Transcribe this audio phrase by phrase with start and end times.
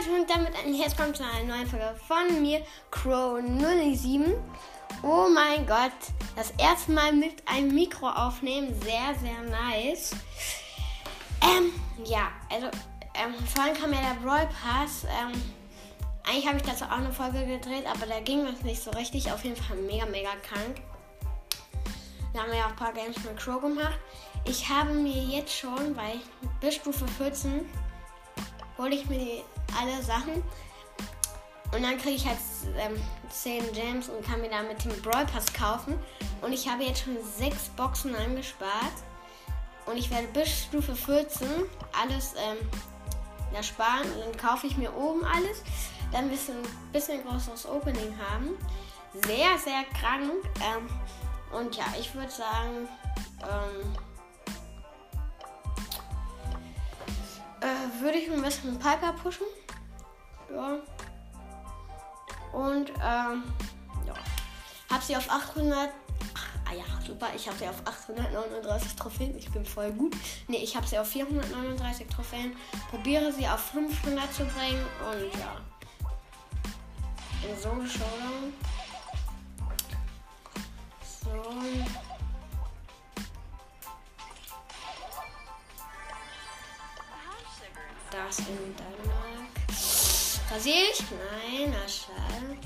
[0.00, 4.34] Leute und damit ein herzlich willkommen zu einer neuen Folge von mir, Crow07.
[5.02, 5.92] Oh mein Gott,
[6.36, 10.12] das erste Mal mit einem Mikro aufnehmen, sehr, sehr nice.
[11.42, 11.72] Ähm,
[12.04, 12.68] ja, also,
[13.14, 15.04] ähm, vorhin kam ja der Brawl Pass.
[15.04, 15.32] Ähm,
[16.26, 19.30] eigentlich habe ich dazu auch eine Folge gedreht, aber da ging es nicht so richtig.
[19.30, 20.80] Auf jeden Fall mega, mega krank.
[22.32, 23.98] Da haben wir ja auch ein paar Games mit Crow gemacht.
[24.44, 26.14] Ich habe mir jetzt schon bei
[26.60, 27.68] bis Stufe 14
[28.80, 29.42] hole ich mir die,
[29.78, 30.42] alle Sachen
[31.72, 32.38] und dann kriege ich halt
[32.78, 35.94] ähm, 10 Gems und kann mir damit den Brawl Pass kaufen.
[36.42, 38.92] Und ich habe jetzt schon 6 Boxen angespart.
[39.86, 41.48] Und ich werde bis Stufe 14
[42.00, 44.10] alles ähm, sparen.
[44.12, 45.62] Und dann kaufe ich mir oben alles.
[46.10, 46.56] Dann ein bisschen,
[46.92, 48.56] bisschen größeres Opening haben.
[49.26, 50.32] Sehr, sehr krank.
[50.56, 50.88] Ähm,
[51.56, 52.88] und ja, ich würde sagen,
[53.42, 53.96] ähm,
[57.60, 59.46] äh, würde ich ein bisschen Piper pushen.
[60.52, 60.78] Ja.
[62.52, 63.44] Und ähm,
[64.06, 64.14] ja.
[64.90, 65.90] Hab sie auf 800.
[66.68, 67.28] Ah ja, super.
[67.34, 69.36] Ich habe sie auf 839 Trophäen.
[69.36, 70.16] Ich bin voll gut.
[70.48, 72.56] Ne, ich habe sie auf 439 Trophäen.
[72.90, 74.84] Probiere sie auf 500 zu bringen.
[75.10, 75.56] Und ja.
[77.48, 78.52] In so einem Showdown.
[81.02, 82.09] So.
[88.10, 89.40] Das in Dänemark.
[90.64, 91.00] Ich?
[91.10, 92.58] Nein, na schade.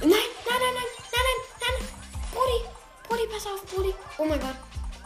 [0.00, 1.88] Nein, nein, nein, nein, nein, nein, nein.
[2.32, 2.64] Brody,
[3.08, 3.94] Brody, pass auf, Brody.
[4.18, 4.56] Oh mein Gott.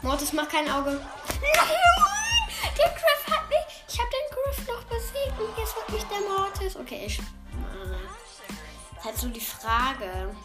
[0.01, 0.91] Mortis macht kein Auge.
[0.91, 1.53] Nein,
[2.75, 3.83] der Griff hat mich.
[3.87, 6.75] Ich habe den Griff noch besiegt und jetzt hat mich der Mortis.
[6.75, 7.19] Okay, ich.
[7.19, 7.23] Äh,
[8.97, 10.35] ist halt so die Frage.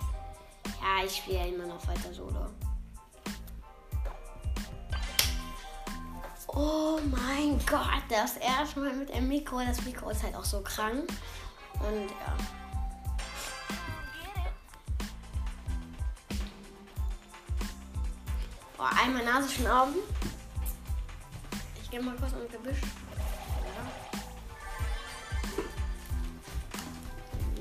[0.83, 2.47] Ja, ich spiele ja immer noch weiter Solo.
[6.61, 9.61] Oh mein Gott, das erste Mal mit dem Mikro.
[9.64, 11.08] Das Mikro ist halt auch so krank.
[11.74, 12.36] Und ja.
[18.77, 19.95] Oh, einmal Nase schon Augen.
[21.80, 22.80] Ich gehe mal kurz ins Gebüsch.
[23.63, 23.85] Ja.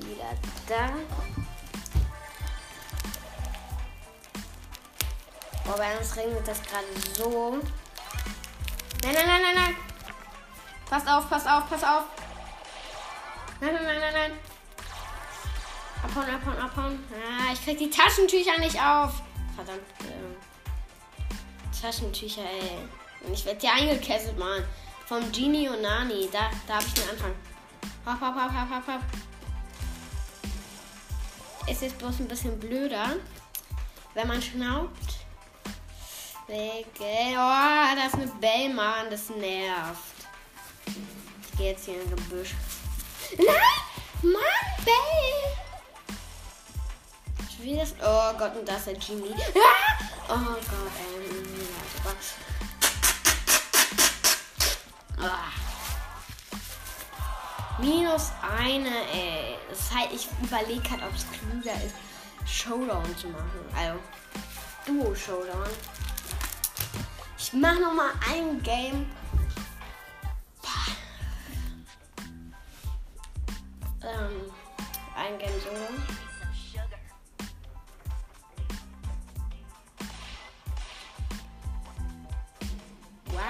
[0.08, 0.34] Wieder
[0.68, 0.90] da.
[5.68, 7.62] Oh, bei uns regnet das gerade so.
[9.03, 9.75] Nein, nein, nein, nein, nein.
[10.90, 12.03] Passt auf, passt auf, passt auf.
[13.59, 14.31] Nein, nein, nein, nein, nein.
[16.03, 17.03] Abhauen, abhauen, abhauen.
[17.12, 19.22] Ah, ich krieg die Taschentücher nicht auf.
[19.56, 19.81] Verdammt.
[20.02, 22.78] Äh, Taschentücher, ey.
[23.25, 24.63] Und ich werde hier eingekesselt, Mann.
[25.06, 26.29] Vom Genie und Nani.
[26.31, 27.34] Da, da habe ich den Anfang.
[28.06, 29.02] Hopp, hopp, hopp, hopp, hopp, hopp.
[31.69, 33.18] Ist jetzt bloß ein bisschen blöder,
[34.14, 35.27] wenn man schnaubt.
[36.47, 36.88] Weg.
[37.00, 39.09] Oh, das ist eine Bell, Mann.
[39.09, 40.28] Das nervt.
[40.85, 42.53] Ich gehe jetzt hier in ein Gebüsch.
[43.38, 43.47] Nein!
[44.22, 45.58] Mann, Bell!
[47.59, 47.94] Wie das?
[48.02, 49.35] Oh Gott, und das ist der Genie.
[49.56, 49.96] Ah!
[50.30, 51.47] Oh Gott, ey.
[55.19, 55.52] Ah.
[57.79, 59.58] Minus eine, ey.
[59.69, 61.96] Das heißt, ich überlege halt, ob es klüger ist,
[62.46, 63.66] Showdown zu machen.
[63.75, 64.00] Also,
[64.85, 65.69] Duo-Showdown.
[67.47, 69.09] Ich mach noch mal ein Game.
[74.03, 74.52] Ähm,
[75.16, 75.88] ein Game Solo.
[83.31, 83.46] What?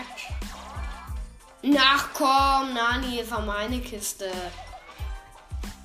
[1.80, 4.32] Ach komm, Nani, war meine Kiste.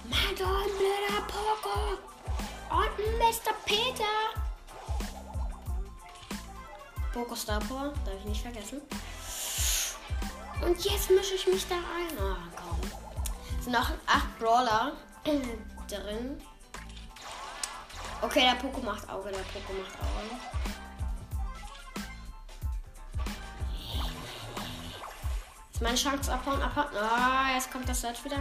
[0.04, 1.96] Madon, blöder Poco.
[2.68, 3.54] Und Mr.
[3.64, 4.11] Peter.
[7.12, 8.80] Poco Star Power, darf ich nicht vergessen.
[10.64, 12.16] Und jetzt mische ich mich da ein.
[12.18, 12.80] Oh, komm.
[13.58, 14.92] Es sind noch acht Brawler
[15.88, 16.40] drin.
[18.22, 20.40] Okay, der Poco macht Auge, der Poco macht Auge.
[25.72, 26.86] Ist meine Chance abhauen, abhauen.
[26.96, 28.38] Ah, oh, jetzt kommt das Search wieder.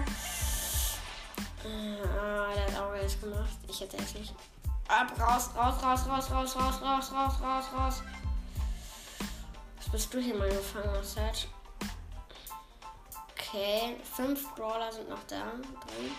[1.66, 3.58] Ah, der hat Auge jetzt gemacht.
[3.68, 4.34] Ich hätte es nicht.
[4.88, 8.04] Ab, raus, raus, raus, raus, raus, raus, raus, raus, raus, raus.
[9.92, 11.48] Bist du hier mal gefangen, Set?
[13.32, 16.12] Okay, fünf Brawler sind noch da drin.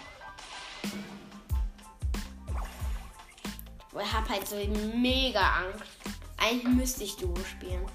[3.99, 4.57] Ich hab halt so
[4.95, 5.91] mega Angst.
[6.37, 7.87] Eigentlich müsste ich Duo spielen.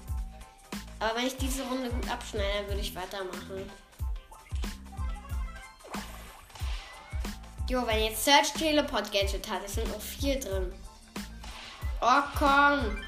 [0.98, 3.70] Aber wenn ich diese Runde gut abschneide, würde ich weitermachen.
[7.68, 10.72] Jo, wenn jetzt Search Teleport Gadget hat, es sind noch vier drin.
[12.00, 13.07] Oh komm!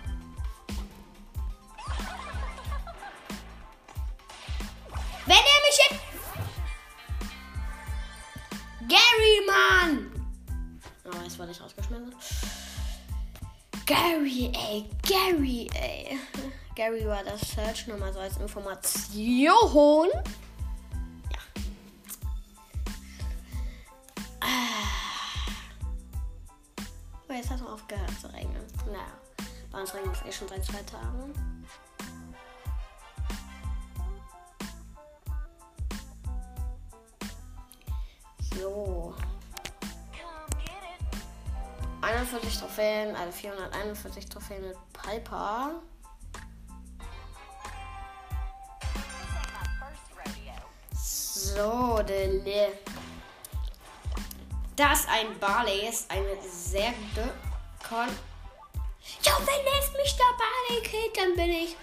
[9.51, 10.11] Mann!
[11.05, 12.15] Oh, jetzt wurde ich rausgeschmissen.
[13.87, 16.19] Gary, ey, Gary, ey.
[16.77, 20.09] Gary war das Search nur mal so als Information.
[21.33, 21.41] Ja.
[24.41, 24.47] Ah.
[27.29, 28.65] Oh, jetzt hat es aufgehört zu regnen.
[28.87, 29.13] Naja,
[29.73, 31.35] bei uns regnet es eh schon seit zwei Tagen.
[38.57, 39.15] So.
[42.11, 45.81] 41 Trophäen, also 441 Trophäen mit Piper.
[50.93, 52.73] So, Dele.
[54.75, 57.33] Das ein Barley ist eine sehr gute
[57.89, 58.09] Con.
[59.23, 61.77] Ja, wenn es mich der Barley killt, dann bin ich.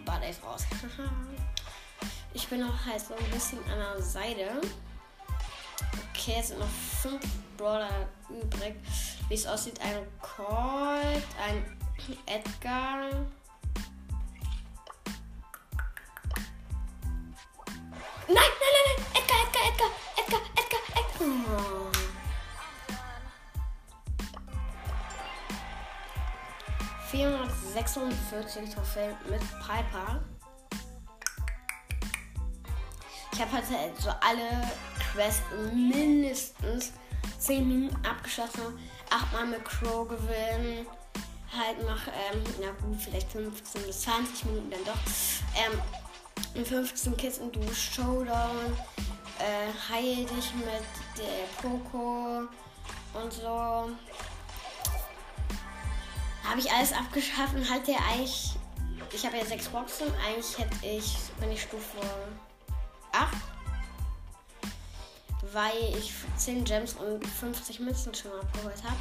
[0.06, 0.66] Barley ist raus.
[2.34, 4.62] ich bin noch halt so ein bisschen an der Seite.
[6.12, 6.70] Okay, es sind noch
[7.02, 7.22] 5
[7.58, 8.76] Brawler übrig.
[9.28, 11.78] Wie es aussieht, ein Colt, ein
[12.26, 13.26] Edgar.
[18.28, 19.06] Nein, nein, nein, nein!
[19.14, 21.28] Edgar, Edgar, Edgar, Edgar, Edgar, Edgar.
[21.50, 21.92] Oh.
[27.12, 30.24] ...446 Trophäen mit Piper.
[33.32, 34.68] Ich habe heute so alle
[35.12, 35.44] Quests
[35.74, 36.94] mindestens
[37.40, 38.80] 10 Minuten abgeschlossen.
[39.10, 40.88] 8 Mal mit Crow gewinnen
[41.58, 45.00] halt noch, ähm, na gut, vielleicht 15 bis 20 Minuten dann doch.
[45.56, 45.80] Ähm,
[46.62, 48.78] 15 Kisten du Showdown,
[49.40, 52.48] äh, heil dich mit der Poco
[53.14, 53.90] und so.
[56.44, 58.56] Habe ich alles abgeschafft und hatte eigentlich,
[59.12, 61.98] ich habe ja sechs Boxen, eigentlich hätte ich, wenn ich Stufe
[63.14, 63.28] 8,
[65.54, 68.96] weil ich 10 Gems und 50 Münzen schon abgeholt habe.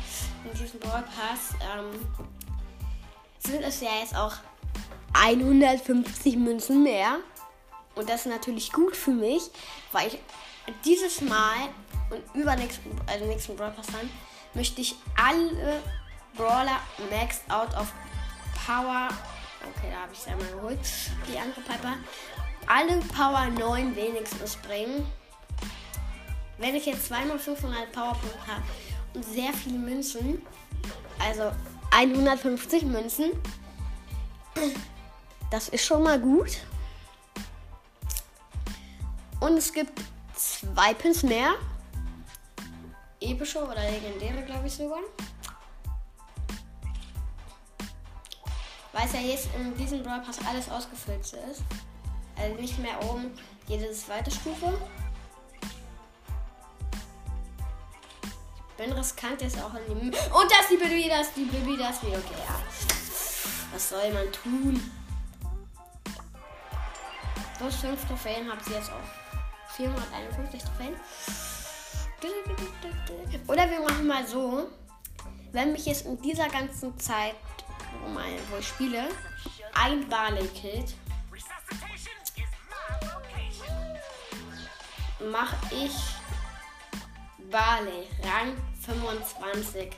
[0.44, 2.00] In diesem Brawl Pass ähm,
[3.38, 4.34] sind es ja jetzt auch
[5.12, 7.18] 150 Münzen mehr.
[7.94, 9.42] Und das ist natürlich gut für mich,
[9.92, 10.18] weil ich
[10.84, 11.68] dieses Mal
[12.10, 14.08] und übernächsten, also nächsten Brawl Pass dann,
[14.54, 15.82] möchte ich alle
[16.34, 16.80] Brawler
[17.10, 17.92] maxed out of
[18.66, 19.08] Power.
[19.60, 20.78] Okay, da habe ich es einmal geholt.
[21.28, 21.94] Die andere Piper.
[22.66, 25.06] Alle Power 9 wenigstens bringen.
[26.58, 28.62] Wenn ich jetzt zweimal 500 Powerpunkte habe
[29.14, 30.46] und sehr viele Münzen,
[31.18, 31.50] also
[31.90, 33.32] 150 Münzen.
[35.50, 36.58] Das ist schon mal gut.
[39.42, 40.00] Und es gibt
[40.36, 41.54] zwei Pins mehr.
[43.20, 45.00] Epische oder legendäre, glaube ich sogar.
[48.92, 51.62] Weil es ja jetzt in diesem Brawl Pass alles ausgefüllt ist.
[52.36, 53.32] Also nicht mehr oben
[53.66, 54.78] jede zweite Stufe.
[58.76, 60.06] Bin riskant jetzt auch in die.
[60.06, 62.06] Und das die Baby, das die Baby, das die.
[62.06, 62.62] Okay, ja.
[63.72, 64.92] Was soll man tun?
[67.58, 69.21] Plus 5 Trophäen habt ihr jetzt auch.
[69.76, 70.94] 451 Trophäen.
[73.48, 74.68] Oder wir machen mal so.
[75.52, 77.34] Wenn mich jetzt in dieser ganzen Zeit,
[78.50, 79.08] wo, ich spiele,
[79.74, 80.94] ein Barley killt,
[85.30, 85.92] mache ich
[87.50, 89.90] Barley Rang 25.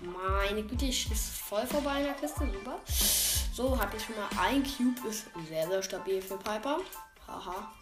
[0.00, 2.40] Meine Güte, ich ist voll vorbei in der Kiste.
[2.40, 3.25] Super.
[3.56, 5.08] So, habe ich schon mal ein Cube.
[5.08, 6.80] Ist sehr, sehr stabil für Piper.
[7.26, 7.72] Haha.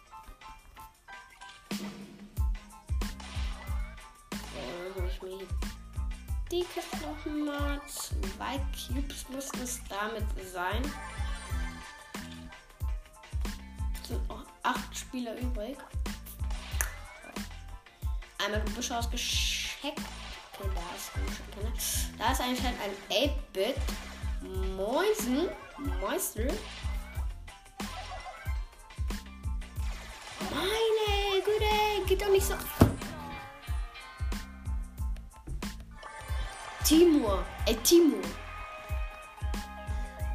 [4.31, 5.49] So, dann ich mir
[6.49, 7.81] die Kiste noch mal.
[7.88, 10.81] Zwei Cubes müssten es damit sein.
[14.07, 15.76] Sind noch acht Spieler übrig.
[18.45, 19.99] Einmal Gebüsche ausgeschickt.
[20.52, 23.75] Okay, da ist ein Da ist anscheinend ein 8-Bit.
[24.76, 25.48] Mäusen.
[26.00, 26.44] Meister.
[30.50, 32.54] Meine Güte, geht doch nicht so.
[36.84, 37.44] Timur.
[37.66, 38.20] Ey, Timur.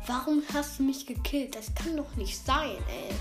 [0.07, 1.55] Warum hast du mich gekillt?
[1.55, 3.13] Das kann doch nicht sein, ey.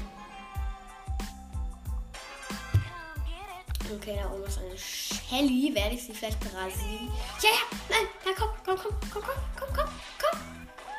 [3.94, 5.74] Okay, da oben ist eine Shelly.
[5.74, 7.08] Werde ich sie vielleicht rasieren?
[7.42, 9.88] Ja, ja, nein, ja, komm, komm, komm, komm, komm, komm, komm.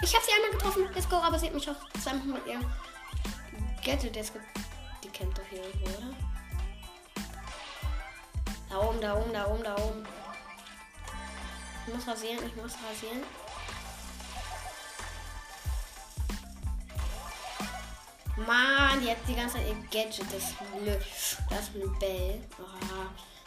[0.02, 0.88] Ich habe sie einmal getroffen.
[0.94, 2.66] Let's go, aber sie hat mich auch zweimal mit ihrem
[3.84, 4.34] Gadget jetzt
[5.04, 6.16] Die kennt doch hier irgendwo, oder?
[8.70, 10.08] Da oben, da oben, da oben, da oben.
[11.88, 13.24] Ich muss rasieren, ich muss rasieren.
[18.38, 20.26] Mann, die hat die ganze Zeit ihr Gadget.
[20.32, 20.54] Das,
[21.50, 22.42] das ist eine Bell.
[22.58, 23.39] Oh.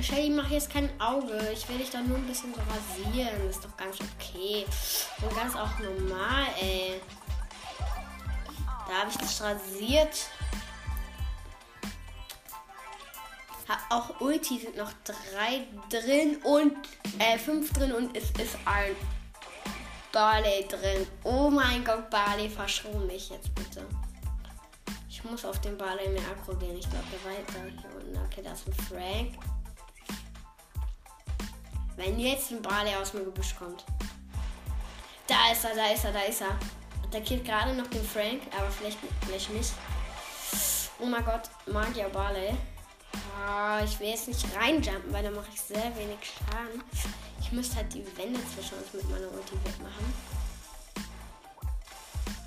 [0.00, 1.50] Shelly, mach jetzt kein Auge.
[1.52, 3.48] Ich will dich doch nur ein bisschen so rasieren.
[3.48, 4.64] Ist doch ganz okay.
[5.22, 7.00] Und ganz auch normal, ey.
[8.88, 10.28] Da habe ich dich rasiert.
[13.90, 16.76] Auch Ulti sind noch drei drin und
[17.18, 18.94] äh, fünf drin und es ist ein
[20.12, 21.06] Barley drin.
[21.24, 23.84] Oh mein Gott, Barley, verschon mich jetzt bitte.
[25.16, 26.76] Ich muss auf den Barley mehr Akku gehen.
[26.76, 28.18] Ich glaube, der weiter hier unten.
[28.26, 29.32] Okay, da ist ein Frank.
[31.96, 33.82] Wenn jetzt ein Barley aus dem Gebüsch kommt.
[35.26, 36.58] Da ist er, da ist er, da ist er.
[37.02, 39.72] Attackiert gerade noch den Frank, aber vielleicht, vielleicht nicht.
[40.98, 42.54] Oh mein Gott, Magier Barley.
[43.42, 46.82] Ah, ich will jetzt nicht reinjumpen, weil dann mache ich sehr wenig Schaden.
[47.40, 50.45] Ich müsste halt die Wände zwischen uns mit meiner Ulti wegmachen.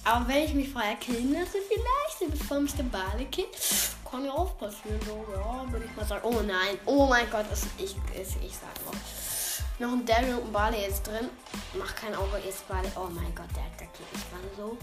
[0.10, 3.50] Aber wenn ich mich vorher killen lasse, vielleicht, bevor mich der Bale killt,
[4.10, 5.00] kann ja auch passieren.
[5.06, 6.22] So, ja, würde ich mal sagen.
[6.24, 9.00] Oh nein, oh mein Gott, ist, ich, ist, ich sag noch.
[9.78, 11.30] Noch ein Daryl und ein Bale jetzt drin.
[11.78, 12.92] Mach kein Auge, jetzt Bale.
[12.96, 14.78] Oh mein Gott, der attackiert mich gerade so.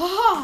[0.00, 0.38] Oh.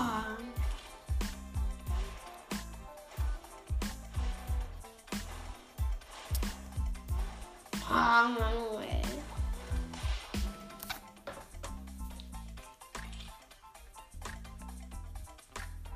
[7.90, 9.03] Ah, Manuel.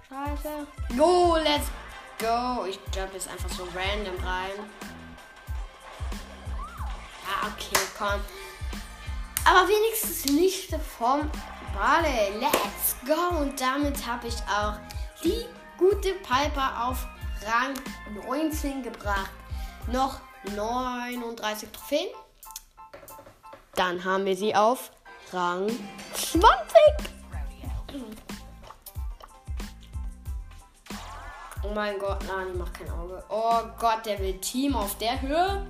[0.08, 0.66] Scheiße.
[0.96, 1.66] Go, let's
[2.18, 2.64] go.
[2.64, 4.50] Ich jump jetzt einfach so random rein.
[7.24, 8.20] Ja, okay, komm.
[9.44, 11.30] Aber wenigstens nicht vom
[11.74, 12.38] Bale.
[12.38, 13.38] Let's go.
[13.38, 14.78] Und damit habe ich auch
[15.22, 15.44] die
[15.76, 17.06] gute Piper auf
[17.44, 17.74] Rang
[18.26, 19.30] 19 gebracht.
[19.92, 20.20] Noch
[20.56, 22.08] 39 Trophäen.
[23.74, 24.90] Dann haben wir sie auf
[25.32, 25.68] Rang
[26.14, 27.07] 20.
[31.68, 33.22] Oh mein Gott, die macht kein Auge.
[33.28, 35.66] Oh Gott, der will Team auf der Höhe.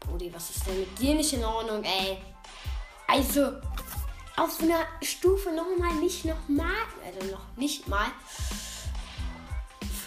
[0.00, 2.18] Brudi, was ist denn mit dir nicht in Ordnung, ey?
[3.08, 3.52] Also,
[4.36, 6.66] auf so einer Stufe nochmal, nicht nochmal,
[7.04, 8.06] also noch nicht mal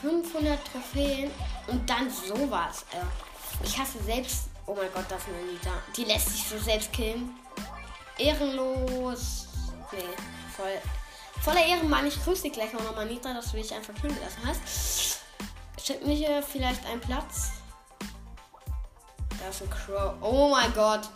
[0.01, 1.31] 500 Trophäen
[1.67, 2.85] und dann sowas.
[2.91, 3.65] Äh.
[3.65, 4.49] Ich hasse selbst.
[4.65, 5.71] Oh mein Gott, das ist eine Nita.
[5.95, 7.31] Die lässt sich so selbst killen.
[8.17, 9.47] Ehrenlos.
[9.91, 10.03] Nee,
[10.55, 10.81] voll.
[11.47, 12.05] Voller Ehrenmann.
[12.05, 15.21] Ich grüße dich gleich auch nochmal, Nita, dass du dich einfach killen gelassen hast.
[15.81, 17.51] Steht mir hier vielleicht ein Platz?
[19.39, 20.15] Da ist ein Crow.
[20.19, 21.07] Oh mein Gott.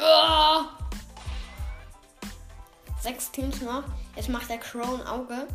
[0.00, 0.64] Oh!
[3.00, 3.84] Sechs Teams noch.
[4.16, 5.46] Jetzt macht der Crow ein Auge.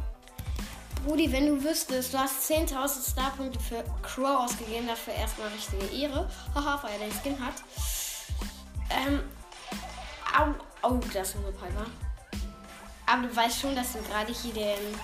[1.03, 6.29] Brudi, wenn du wüsstest, du hast 10.000 Starpunkte für Crow ausgegeben, dafür erstmal richtige Ehre.
[6.55, 7.55] Haha, weil er den Skin hat.
[8.89, 9.19] Ähm,
[10.33, 11.87] au, au, das ist eine Piper.
[13.11, 14.97] Aber du weißt schon, dass du gerade hier den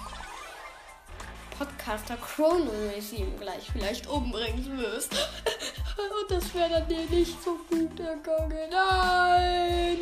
[1.58, 5.12] Podcaster Chrono 7 gleich vielleicht umbringen wirst.
[5.98, 8.70] Und das wäre dann dir nicht so gut ergangen.
[8.72, 9.98] Nein!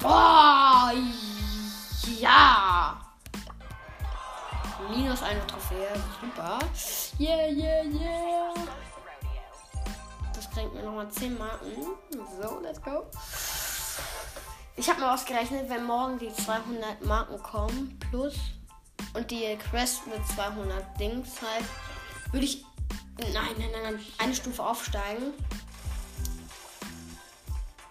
[0.00, 0.92] Boah!
[2.18, 3.00] Ja!
[4.90, 5.92] Minus eine Trophäe.
[6.20, 6.58] Super.
[7.20, 8.54] Yeah, yeah, yeah.
[10.34, 11.94] Das bringt mir nochmal 10 Marken.
[12.10, 13.06] So, let's go.
[14.78, 18.34] Ich habe mal ausgerechnet, wenn morgen die 200 Marken kommen, plus
[19.14, 21.64] und die Quest mit 200 Dings halt,
[22.30, 22.62] würde ich,
[23.18, 25.32] nein, nein, nein, nein, eine Stufe aufsteigen.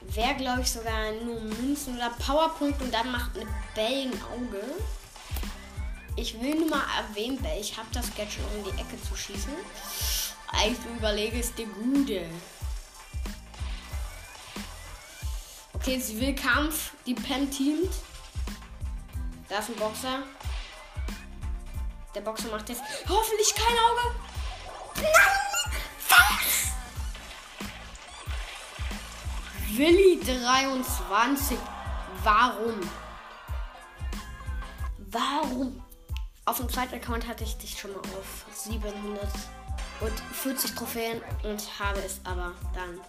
[0.02, 4.64] Wäre, glaube ich, sogar nur Münzen oder Powerpunkt und dann macht eine Bell ein Auge.
[6.16, 9.16] Ich will nur mal erwähnen, weil ich habe das Gadget, um in die Ecke zu
[9.16, 9.54] schießen.
[10.68, 12.22] Ich überlege es dir Gute.
[15.86, 16.94] Okay, sie will Kampf.
[17.06, 17.94] Die Pen teamt.
[19.48, 20.24] Da ist ein Boxer.
[22.16, 24.16] Der Boxer macht jetzt hoffentlich kein Auge.
[24.96, 25.76] Nein!
[26.10, 26.72] Was?
[29.78, 31.56] Willi 23.
[32.24, 32.80] Warum?
[34.98, 35.86] Warum?
[36.46, 42.22] Auf dem zweiten Account hatte ich dich schon mal auf 740 Trophäen und habe es
[42.24, 43.00] aber dann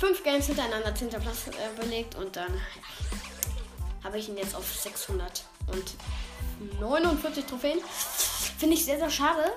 [0.00, 1.10] fünf Games hintereinander 10.
[1.10, 5.94] Platz äh, belegt und dann ja, habe ich ihn jetzt auf 600 und
[6.80, 7.78] 49 Trophäen.
[8.58, 9.52] Finde ich sehr, sehr schade,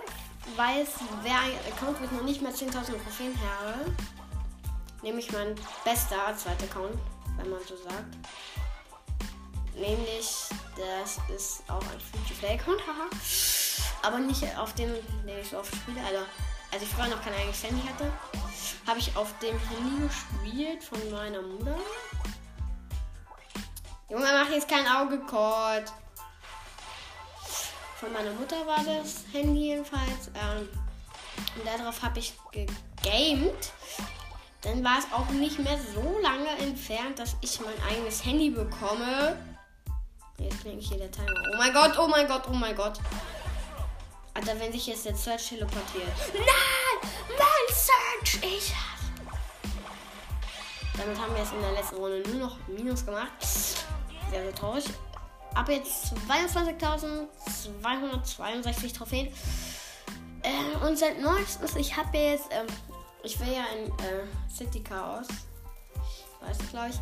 [0.58, 0.90] weil es
[1.24, 3.96] wäre ein Account mit noch nicht mehr 10.000 Trophäen habe.
[5.02, 6.98] Nämlich mein bester zweiter Account,
[7.38, 8.18] wenn man so sagt.
[9.76, 10.28] Nämlich,
[10.78, 13.10] das ist auch ein Free-to-Play-Account, haha.
[14.02, 14.94] Aber nicht auf dem,
[15.26, 16.02] den ich so oft spiele.
[16.02, 16.26] Also,
[16.74, 18.12] als ich vorher noch kein eigenes Handy hatte,
[18.88, 21.78] habe ich auf dem Handy gespielt von meiner Mutter.
[24.10, 25.86] Junge, mach jetzt kein Auge-Code.
[28.00, 30.30] Von meiner Mutter war das Handy jedenfalls.
[30.34, 30.68] Ähm,
[31.56, 33.72] und darauf habe ich gegamed.
[34.62, 39.38] Dann war es auch nicht mehr so lange entfernt, dass ich mein eigenes Handy bekomme.
[40.40, 41.34] Jetzt klingt hier der Timer.
[41.54, 43.00] Oh mein Gott, oh mein Gott, oh mein Gott.
[44.34, 46.08] Alter, wenn sich jetzt der Search teleportiert.
[46.34, 47.12] Nein!
[47.30, 48.40] Mein Search!
[48.42, 48.74] Ich
[50.98, 53.30] Damit haben wir es in der letzten Runde nur noch Minus gemacht.
[53.40, 54.86] Sehr, sehr traurig.
[55.54, 59.32] Ab jetzt 22.262 Trophäen.
[60.42, 62.66] Äh, und seit neuestes, ich habe jetzt, ähm,
[63.22, 65.28] ich will ja ein äh, City Chaos.
[66.42, 66.96] Weiß ich, glaube ich.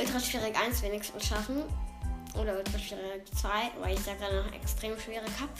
[0.00, 1.62] Ultra schwierig 1 wenigstens schaffen.
[2.34, 5.50] Oder Ultra schwierig 2, weil ich da gerade noch extrem schwierig habe.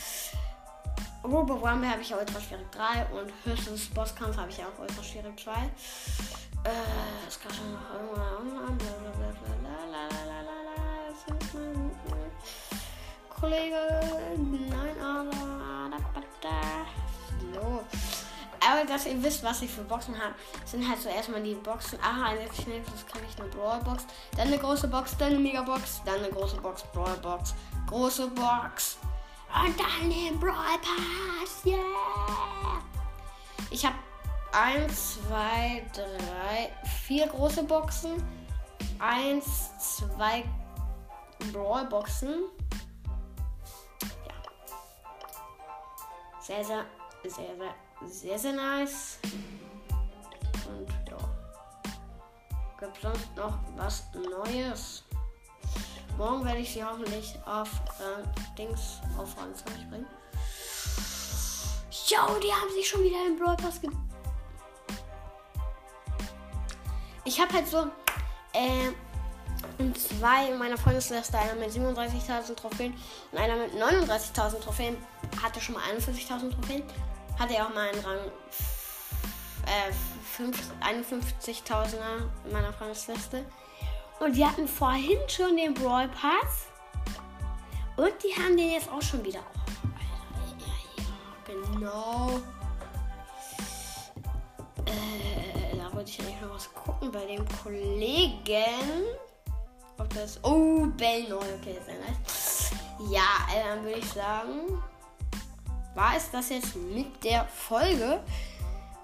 [1.25, 5.03] Robo Rumble habe ich ja Ultra Schwierig 3 und höchstens Bosskampf habe ich auch Ultra
[5.03, 5.51] Schwierig 2.
[5.53, 6.71] Äh,
[7.27, 8.79] es kann schon noch irgendwann.
[13.41, 13.77] Kollege,
[14.37, 15.31] nein, aber.
[17.55, 17.85] So.
[18.61, 20.35] Aber dass ihr wisst, was ich für Boxen habe,
[20.65, 21.99] sind halt so erstmal die Boxen.
[22.03, 24.05] Aha, jetzt schnell, das kann ich eine Brawl Box.
[24.37, 27.55] Dann eine große Box, dann eine Mega Box, dann eine große Box, Brawl Box,
[27.87, 28.99] große Box,
[29.55, 31.64] und dann den Brawl Pass.
[31.64, 31.78] Yeah!
[33.71, 33.97] Ich habe
[34.52, 36.70] 1, 2, 3,
[37.07, 38.23] 4 große Boxen.
[38.99, 40.44] 1, 2
[41.53, 42.44] Brawl Boxen.
[44.27, 44.35] Ja.
[46.40, 46.85] Sehr, sehr,
[47.23, 47.75] sehr, sehr,
[48.09, 49.18] sehr, sehr nice.
[50.66, 51.16] Und ja.
[52.79, 55.05] Gibt sonst noch was Neues?
[56.18, 60.07] Morgen werde ich sie hoffentlich auf äh, Dings auf 20 bringen.
[62.09, 63.88] Jo, die haben sich schon wieder im Brawl Pass ge
[67.24, 67.87] Ich habe halt so
[68.52, 68.90] äh,
[69.94, 72.94] zwei meiner Freundesliste, einer mit 37.000 Trophäen
[73.31, 74.96] und einer mit 39.000 Trophäen,
[75.40, 76.83] hatte schon mal 41.000 Trophäen.
[77.38, 78.18] Hatte er auch mal einen Rang
[79.66, 79.92] äh,
[80.40, 81.94] 51.000er
[82.44, 83.44] in meiner Freundesliste.
[84.20, 86.66] Und wir hatten vorhin schon den Brawl Pass.
[87.96, 89.40] Und die haben den jetzt auch schon wieder.
[90.59, 92.40] Ja, ja, genau.
[94.87, 99.04] Äh, da wollte ich eigentlich noch was gucken bei dem Kollegen.
[99.98, 100.42] Ob das.
[100.44, 101.37] Oh, Bell neu.
[101.37, 102.70] Okay, sehr nice.
[103.11, 104.83] Ja, äh, dann würde ich sagen,
[105.94, 108.20] war es das jetzt mit der Folge.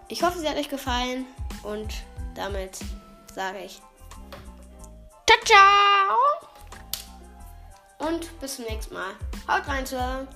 [0.09, 1.27] Ich hoffe, sie hat euch gefallen
[1.63, 1.93] und
[2.35, 2.79] damit
[3.35, 3.81] sage ich
[5.43, 6.17] Ciao, ciao.
[8.09, 9.13] Und bis zum nächsten Mal.
[9.49, 10.27] Haut rein, Sir.